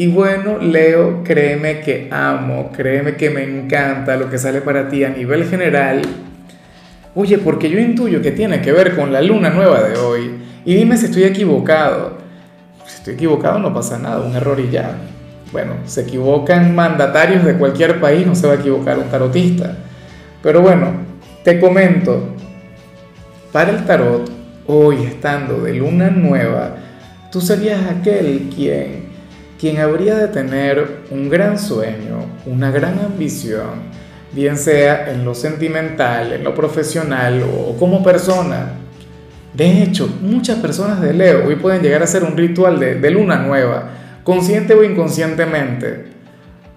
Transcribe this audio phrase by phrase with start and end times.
[0.00, 5.04] Y bueno, Leo, créeme que amo, créeme que me encanta lo que sale para ti
[5.04, 6.00] a nivel general.
[7.14, 10.36] Oye, porque yo intuyo que tiene que ver con la luna nueva de hoy.
[10.64, 12.16] Y dime si estoy equivocado.
[12.86, 14.96] Si estoy equivocado no pasa nada, un error y ya.
[15.52, 19.76] Bueno, se equivocan mandatarios de cualquier país, no se va a equivocar un tarotista.
[20.42, 20.92] Pero bueno,
[21.44, 22.36] te comento,
[23.52, 24.30] para el tarot,
[24.66, 26.76] hoy estando de luna nueva,
[27.30, 29.09] tú serías aquel quien
[29.60, 33.90] quien habría de tener un gran sueño, una gran ambición,
[34.32, 38.72] bien sea en lo sentimental, en lo profesional o como persona.
[39.52, 43.36] De hecho, muchas personas de Leo hoy pueden llegar a hacer un ritual de, luna
[43.40, 43.90] nueva,
[44.24, 46.06] consciente o inconscientemente.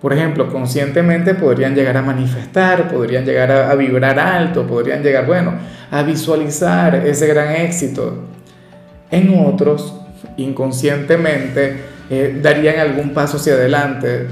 [0.01, 5.25] Por ejemplo, conscientemente podrían llegar a manifestar, podrían llegar a, a vibrar alto, podrían llegar,
[5.25, 5.53] bueno,
[5.89, 8.25] a visualizar ese gran éxito.
[9.09, 10.01] En otros,
[10.35, 14.27] inconscientemente, eh, darían algún paso hacia adelante.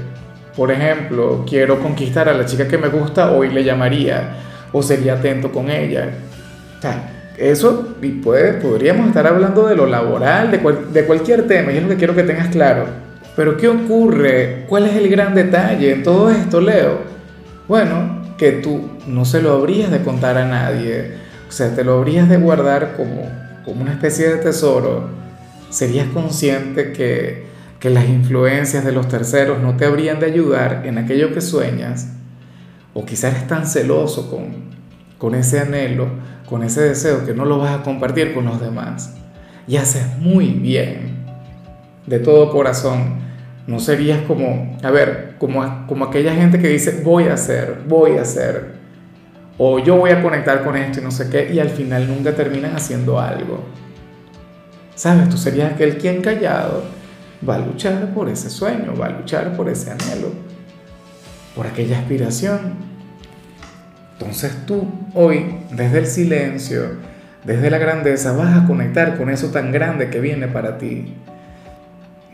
[0.56, 4.36] Por ejemplo, quiero conquistar a la chica que me gusta, hoy le llamaría
[4.72, 6.10] o sería atento con ella.
[6.78, 10.58] O sea, eso puede, podríamos estar hablando de lo laboral, de,
[10.92, 12.86] de cualquier tema, y es lo que quiero que tengas claro.
[13.34, 14.66] Pero ¿qué ocurre?
[14.68, 16.98] ¿Cuál es el gran detalle en todo esto, Leo?
[17.66, 21.12] Bueno, que tú no se lo habrías de contar a nadie,
[21.48, 23.30] o sea, te lo habrías de guardar como,
[23.64, 25.08] como una especie de tesoro.
[25.70, 27.46] Serías consciente que,
[27.82, 32.12] que las influencias de los terceros no te habrían de ayudar en aquello que sueñas,
[32.94, 34.70] o quizás eres tan celoso con,
[35.18, 36.06] con ese anhelo,
[36.48, 39.16] con ese deseo que no lo vas a compartir con los demás.
[39.66, 41.24] Y haces muy bien,
[42.06, 43.16] de todo corazón.
[43.66, 48.16] No serías como, a ver, como, como aquella gente que dice, voy a hacer, voy
[48.16, 48.74] a hacer,
[49.58, 52.32] o yo voy a conectar con esto y no sé qué, y al final nunca
[52.32, 53.64] terminan haciendo algo.
[54.94, 55.28] ¿Sabes?
[55.28, 57.01] Tú serías aquel quien callado
[57.48, 60.32] va a luchar por ese sueño, va a luchar por ese anhelo,
[61.54, 62.74] por aquella aspiración.
[64.18, 66.82] Entonces tú hoy, desde el silencio,
[67.44, 71.14] desde la grandeza, vas a conectar con eso tan grande que viene para ti.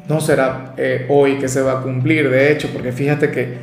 [0.07, 3.57] No será eh, hoy que se va a cumplir, de hecho, porque fíjate que,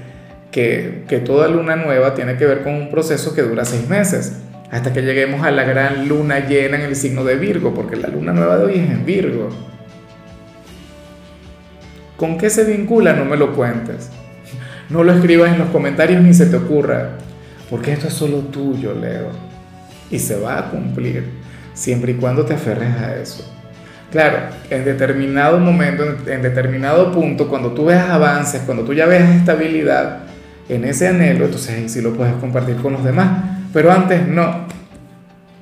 [0.52, 4.42] que, que toda luna nueva tiene que ver con un proceso que dura seis meses,
[4.72, 8.08] hasta que lleguemos a la gran luna llena en el signo de Virgo, porque la
[8.08, 9.75] luna nueva de hoy es en Virgo.
[12.18, 13.14] ¿Con qué se vincula?
[13.14, 14.10] No me lo cuentes.
[14.90, 17.10] No lo escribas en los comentarios ni se te ocurra,
[17.70, 19.30] porque esto es solo tuyo, Leo.
[20.12, 21.26] Y se va a cumplir,
[21.74, 23.52] siempre y cuando te aferres a eso.
[24.12, 24.38] Claro,
[24.70, 30.20] en determinado momento, en determinado punto, cuando tú veas avances, cuando tú ya veas estabilidad
[30.70, 33.44] en ese anhelo, entonces ahí sí lo puedes compartir con los demás.
[33.74, 34.68] Pero antes no.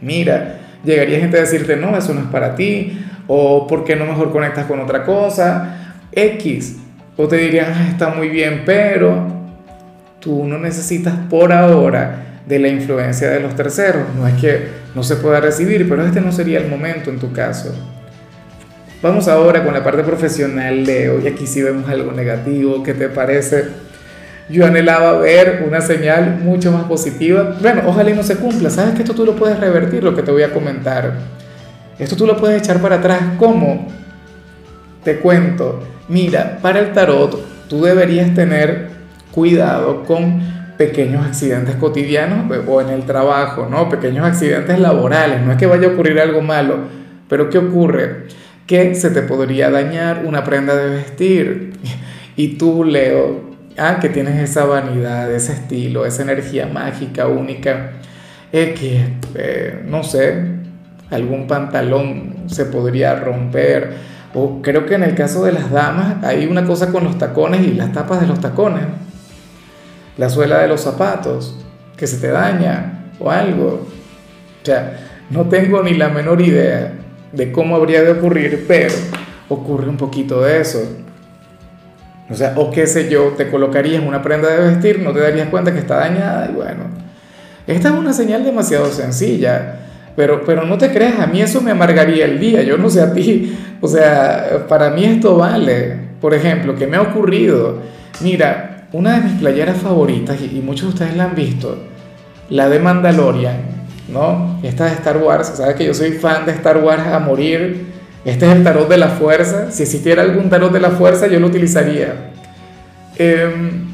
[0.01, 4.05] Mira, llegaría gente a decirte, no, eso no es para ti, o ¿por qué no
[4.05, 5.82] mejor conectas con otra cosa?
[6.15, 6.77] X.
[7.15, 9.27] O te dirían, ah, está muy bien, pero
[10.19, 14.03] tú no necesitas por ahora de la influencia de los terceros.
[14.15, 17.31] No es que no se pueda recibir, pero este no sería el momento en tu
[17.31, 17.73] caso.
[19.01, 22.81] Vamos ahora con la parte profesional, Leo, y aquí sí vemos algo negativo.
[22.83, 23.65] ¿Qué te parece?
[24.49, 27.57] Yo anhelaba ver una señal mucho más positiva.
[27.61, 28.69] Bueno, ojalá y no se cumpla.
[28.69, 31.13] Sabes que esto tú lo puedes revertir, lo que te voy a comentar.
[31.99, 33.21] Esto tú lo puedes echar para atrás.
[33.37, 33.87] ¿Cómo?
[35.03, 38.89] Te cuento Mira, para el tarot tú deberías tener
[39.31, 40.41] cuidado con
[40.77, 43.87] pequeños accidentes cotidianos o en el trabajo, ¿no?
[43.89, 46.77] Pequeños accidentes laborales, no es que vaya a ocurrir algo malo,
[47.29, 48.27] pero ¿qué ocurre?
[48.67, 51.73] Que se te podría dañar una prenda de vestir
[52.35, 57.93] y tú, Leo, ah, que tienes esa vanidad, ese estilo, esa energía mágica, única,
[58.51, 59.05] que,
[59.35, 60.43] eh, no sé,
[61.09, 66.45] algún pantalón se podría romper o creo que en el caso de las damas hay
[66.47, 68.83] una cosa con los tacones y las tapas de los tacones.
[70.17, 71.57] La suela de los zapatos,
[71.97, 73.87] que se te daña o algo.
[74.61, 74.99] O sea,
[75.29, 76.93] no tengo ni la menor idea
[77.31, 78.93] de cómo habría de ocurrir, pero
[79.49, 80.79] ocurre un poquito de eso.
[82.29, 85.49] O sea, o qué sé yo, te colocarías una prenda de vestir, no te darías
[85.49, 86.83] cuenta que está dañada y bueno.
[87.67, 89.79] Esta es una señal demasiado sencilla.
[90.15, 93.01] Pero, pero no te creas, a mí eso me amargaría el día, yo no sé
[93.01, 95.97] a ti, o sea, para mí esto vale.
[96.21, 97.79] Por ejemplo, ¿qué me ha ocurrido?
[98.21, 101.77] Mira, una de mis playeras favoritas, y, muchos de ustedes la han visto,
[102.49, 103.57] la de Mandalorian,
[104.07, 104.59] ¿no?
[104.61, 107.91] Esta de Star Wars, sabes que yo soy fan de Star Wars a morir.
[108.23, 109.71] Este es el tarot de la fuerza.
[109.71, 112.31] Si existiera algún tarot de la fuerza, yo lo utilizaría.
[113.17, 113.87] Em,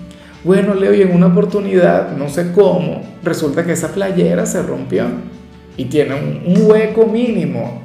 [0.44, 5.06] bueno, Leo, y en una oportunidad, no sé cómo, resulta que esa playera se rompió
[5.80, 7.82] y tiene un, hueco mínimo.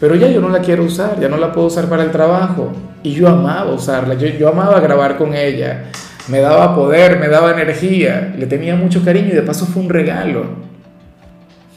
[0.00, 2.72] Pero ya yo no la quiero usar, ya no la puedo usar para el trabajo.
[3.02, 5.84] Y yo amaba usarla, yo, yo amaba grabar con ella.
[6.28, 9.90] Me daba poder, me daba energía, le tenía mucho cariño y de paso fue un
[9.90, 10.46] regalo.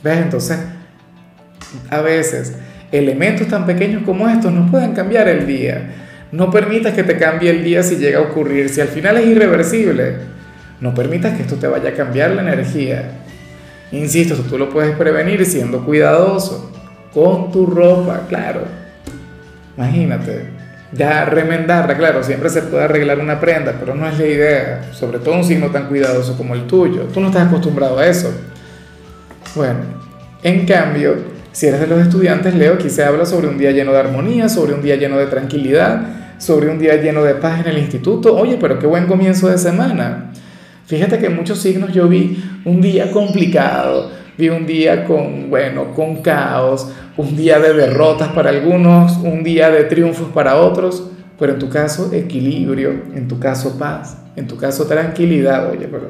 [0.02, 0.18] ¿Ves?
[0.20, 0.60] Entonces,
[1.90, 2.58] a veces,
[2.94, 5.90] elementos tan pequeños como estos nos pueden cambiar el día.
[6.32, 9.28] No permitas que te cambie el día si llega a ocurrir, si al final es
[9.28, 10.16] irreversible.
[10.80, 13.12] No permitas que esto te vaya a cambiar la energía.
[13.92, 16.72] Insisto, tú lo puedes prevenir siendo cuidadoso
[17.14, 18.62] con tu ropa, claro.
[19.78, 20.50] Imagínate,
[20.92, 25.20] ya remendarla, claro, siempre se puede arreglar una prenda, pero no es la idea, sobre
[25.20, 27.04] todo un signo tan cuidadoso como el tuyo.
[27.14, 28.32] Tú no estás acostumbrado a eso.
[29.56, 29.80] Bueno,
[30.44, 31.16] en cambio,
[31.52, 34.50] si eres de los estudiantes, Leo, aquí se habla sobre un día lleno de armonía,
[34.50, 36.02] sobre un día lleno de tranquilidad,
[36.38, 38.36] sobre un día lleno de paz en el instituto.
[38.36, 40.32] Oye, pero qué buen comienzo de semana.
[40.88, 46.22] Fíjate que muchos signos yo vi un día complicado, vi un día con, bueno, con
[46.22, 51.60] caos, un día de derrotas para algunos, un día de triunfos para otros, pero en
[51.60, 56.08] tu caso equilibrio, en tu caso paz, en tu caso tranquilidad, oye, pero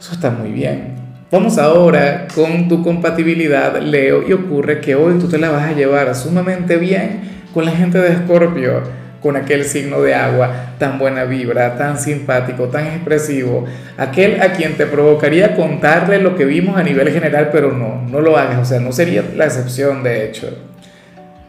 [0.00, 0.94] eso está muy bien.
[1.30, 5.72] Vamos ahora con tu compatibilidad, Leo, y ocurre que hoy tú te la vas a
[5.72, 7.20] llevar sumamente bien
[7.52, 12.68] con la gente de Escorpio con aquel signo de agua tan buena vibra, tan simpático,
[12.68, 13.64] tan expresivo,
[13.96, 18.20] aquel a quien te provocaría contarle lo que vimos a nivel general, pero no, no
[18.20, 20.56] lo hagas, o sea, no sería la excepción de hecho.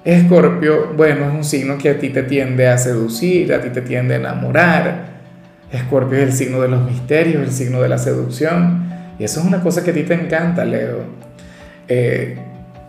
[0.04, 3.82] Escorpio, bueno, es un signo que a ti te tiende a seducir, a ti te
[3.82, 5.18] tiende a enamorar.
[5.72, 8.90] Escorpio es el signo de los misterios, el signo de la seducción,
[9.20, 11.04] y eso es una cosa que a ti te encanta, Leo.
[11.88, 12.40] Eh,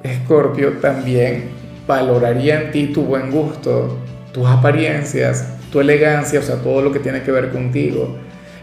[0.03, 1.51] Escorpio también
[1.87, 3.99] valoraría en ti tu buen gusto,
[4.39, 8.17] tus apariencias, tu elegancia, o sea, todo lo que tiene que ver contigo,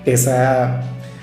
[0.06, 0.81] esa,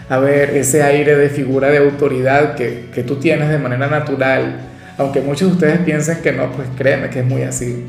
[0.08, 4.60] a ver, ese aire de figura de autoridad que, que tú tienes de manera natural,
[4.98, 7.86] aunque muchos de ustedes piensen que no, pues créeme que es muy así.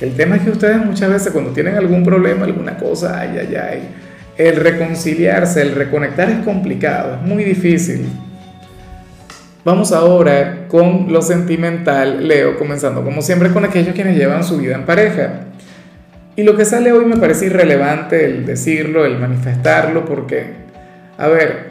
[0.00, 3.56] El tema es que ustedes muchas veces cuando tienen algún problema, alguna cosa, ay, ay,
[3.56, 3.82] ay,
[4.38, 8.06] el reconciliarse, el reconectar es complicado, es muy difícil.
[9.68, 14.74] Vamos ahora con lo sentimental, Leo, comenzando como siempre con aquellos quienes llevan su vida
[14.74, 15.40] en pareja.
[16.36, 20.54] Y lo que sale hoy me parece irrelevante el decirlo, el manifestarlo, porque,
[21.18, 21.66] a ver,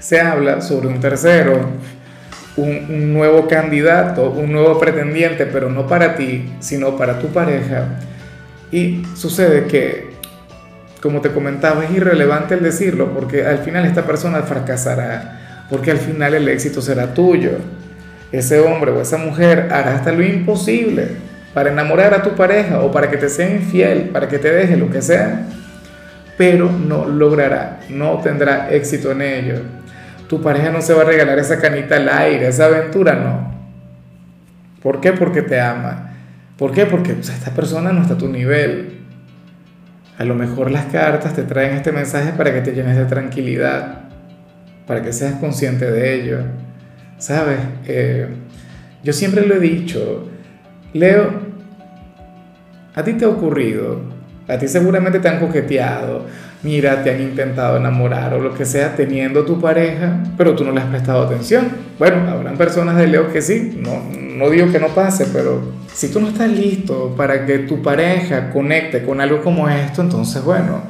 [0.00, 1.66] se habla sobre un tercero,
[2.58, 8.00] un, nuevo candidato, un nuevo pretendiente, pero no para ti, sino para tu pareja.
[8.70, 10.10] Y sucede que,
[11.00, 15.98] como te comentaba, es irrelevante el decirlo, porque al final esta persona fracasará porque al
[15.98, 17.52] final el éxito será tuyo.
[18.32, 21.08] Ese hombre o esa mujer hará hasta lo imposible
[21.54, 24.76] para enamorar a tu pareja o para que te sea infiel, para que te deje
[24.76, 25.46] lo que sea,
[26.36, 29.54] pero no logrará, no tendrá éxito en ello.
[30.28, 33.54] Tu pareja no se va a regalar esa canita al aire, esa aventura no.
[34.82, 35.12] ¿Por qué?
[35.12, 36.12] Porque te ama.
[36.58, 36.84] ¿Por qué?
[36.84, 39.00] Porque esta persona no está a tu nivel.
[40.18, 44.05] A lo mejor las cartas te traen este mensaje para que te llenes de tranquilidad
[44.86, 46.38] para que seas consciente de ello.
[47.18, 47.58] ¿Sabes?
[47.86, 48.28] Eh,
[49.02, 50.28] yo siempre lo he dicho,
[50.92, 51.30] Leo,
[52.94, 54.00] a ti te ha ocurrido,
[54.48, 56.26] a ti seguramente te han coqueteado,
[56.62, 60.72] mira, te han intentado enamorar o lo que sea teniendo tu pareja, pero tú no
[60.72, 61.68] le has prestado atención.
[61.98, 64.02] Bueno, habrán personas de Leo que sí, no,
[64.36, 68.50] no digo que no pase, pero si tú no estás listo para que tu pareja
[68.50, 70.82] conecte con algo como esto, entonces bueno,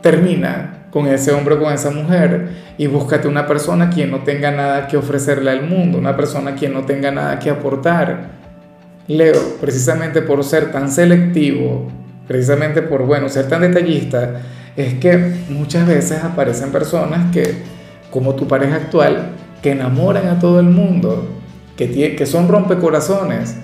[0.00, 4.50] termina con ese hombre o con esa mujer y búscate una persona quien no tenga
[4.50, 8.42] nada que ofrecerle al mundo, una persona quien no tenga nada que aportar.
[9.08, 11.88] Leo, precisamente por ser tan selectivo,
[12.28, 14.42] precisamente por, bueno, ser tan detallista,
[14.76, 15.16] es que
[15.48, 17.62] muchas veces aparecen personas que,
[18.10, 19.30] como tu pareja actual,
[19.62, 21.26] que enamoran a todo el mundo,
[21.74, 23.56] que, que son rompecorazones.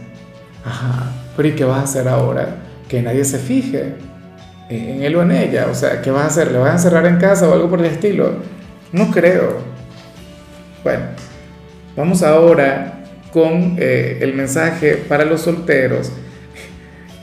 [0.64, 2.56] Ajá, pero ¿y qué vas a hacer ahora?
[2.88, 4.07] Que nadie se fije
[4.68, 5.66] en él o en ella.
[5.70, 6.52] O sea, ¿qué vas a hacer?
[6.52, 8.32] ¿Le vas a encerrar en casa o algo por el estilo?
[8.92, 9.58] No creo.
[10.82, 11.04] Bueno,
[11.96, 13.00] vamos ahora
[13.32, 16.12] con eh, el mensaje para los solteros.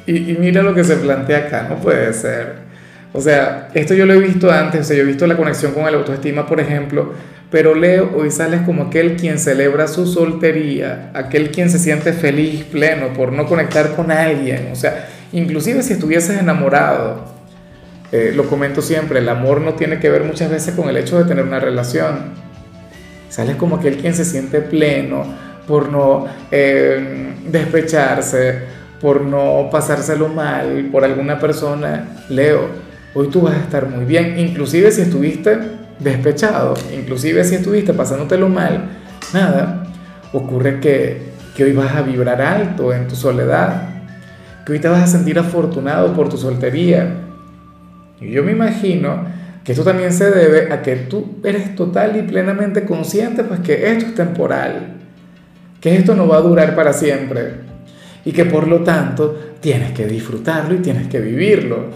[0.06, 2.66] Y, y, mira lo que se plantea acá, no puede ser.
[3.12, 5.72] O sea, esto yo lo he visto antes, o sea, yo he visto la conexión
[5.72, 7.14] con el autoestima, por ejemplo,
[7.50, 12.66] pero Leo hoy sales como aquel quien celebra su soltería, aquel quien se siente feliz,
[12.66, 14.70] pleno, por no conectar con alguien.
[14.72, 17.35] O sea, inclusive si estuvieses enamorado,
[18.12, 21.18] eh, lo comento siempre, el amor no tiene que ver muchas veces con el hecho
[21.18, 22.34] de tener una relación.
[23.30, 25.26] Sales como aquel quien se siente pleno
[25.68, 28.60] por no eh, despecharse,
[29.02, 32.24] por no pasárselo mal por alguna persona.
[32.30, 32.70] Leo,
[33.14, 35.58] hoy tú vas a estar muy bien, inclusive si estuviste
[36.00, 38.90] despechado, inclusive si estuviste pasándotelo mal,
[39.34, 39.88] nada,
[40.34, 43.90] ocurre que, que hoy vas a vibrar alto en tu soledad,
[44.66, 47.22] que hoy te vas a sentir afortunado por tu soltería.
[48.28, 49.26] Y yo me imagino
[49.64, 53.92] que esto también se debe a que tú eres total y plenamente consciente pues que
[53.92, 54.94] esto es temporal,
[55.82, 57.54] que esto no va a durar para siempre
[58.24, 61.88] y que por lo tanto tienes que disfrutarlo y tienes que vivirlo.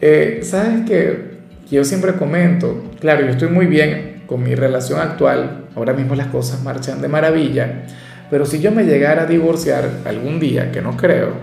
[0.00, 1.34] Eh, Sabes que
[1.70, 6.26] yo siempre comento, claro, yo estoy muy bien con mi relación actual, ahora mismo las
[6.28, 7.84] cosas marchan de maravilla,
[8.30, 11.34] pero si yo me llegara a divorciar algún día, que no creo,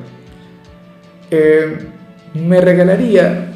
[1.29, 1.77] eh,
[2.33, 3.50] me regalaría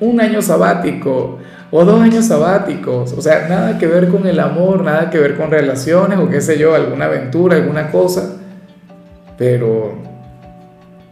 [0.00, 1.38] un año sabático
[1.70, 5.36] o dos años sabáticos, o sea, nada que ver con el amor, nada que ver
[5.36, 8.36] con relaciones o qué sé yo, alguna aventura, alguna cosa,
[9.36, 9.94] pero,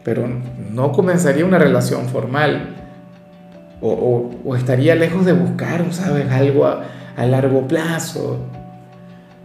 [0.04, 0.28] pero
[0.72, 2.76] no comenzaría una relación formal
[3.80, 6.30] o, estaría lejos de buscar, ¿sabes?
[6.30, 6.84] Algo a,
[7.16, 8.38] a largo plazo,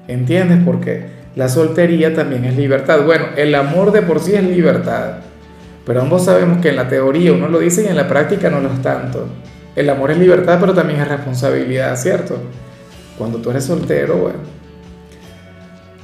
[0.07, 0.59] ¿entiendes?
[0.63, 3.03] Porque la soltería también es libertad.
[3.05, 5.17] Bueno, el amor de por sí es libertad.
[5.87, 8.59] Pero ambos sabemos que en la teoría uno lo dice y en la práctica no
[8.59, 9.25] lo es tanto.
[9.73, 12.37] El amor es libertad, pero también es responsabilidad, ¿cierto?
[13.17, 14.39] Cuando tú eres soltero, bueno,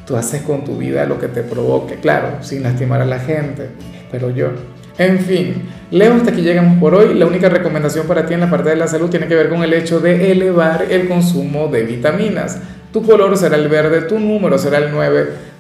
[0.08, 3.72] tú haces con tu vida lo que te provoque, claro, sin lastimar a la gente,
[4.06, 4.52] espero yo.
[4.98, 7.16] En fin, Leo, hasta aquí llegamos por hoy.
[7.16, 9.64] La única recomendación para ti en la parte de la salud tiene que ver con
[9.64, 12.60] el hecho de elevar el consumo de vitaminas.
[12.94, 15.53] Tu color será el verde, tu número será el 9.